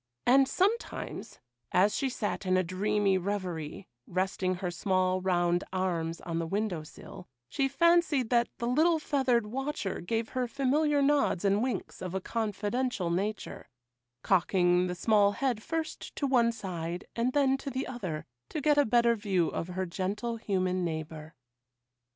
[0.25, 1.37] And sometimes,
[1.71, 7.27] as she sat in dreamy reverie, resting her small, round arms on the window sill,
[7.47, 12.19] she fancied that the little feathered watcher gave her familiar nods and winks of a
[12.19, 18.59] confidential nature,—cocking the small head first to one side and then to the other, to
[18.59, 21.35] get a better view of her gentle human neighbour.